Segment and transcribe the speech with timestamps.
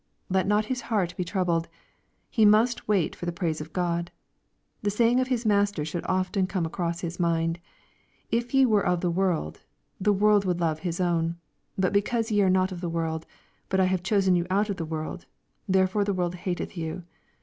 [0.29, 1.67] Let not his heart be troubled.
[2.31, 4.09] He must wait for the praise of God.
[4.81, 7.59] The saying of his Master should often come across his mind:"
[8.31, 9.61] If ye were of the world,
[9.99, 11.37] the world would love his own;
[11.77, 13.27] but because ye are not of the world,
[13.69, 15.27] but I have chosen you out of the world,
[15.69, 17.03] therefore the world hatethyou.''